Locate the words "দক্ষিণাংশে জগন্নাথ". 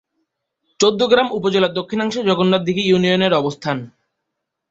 1.73-2.61